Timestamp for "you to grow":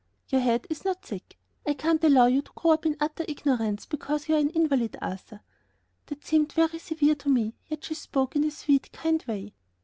2.25-2.71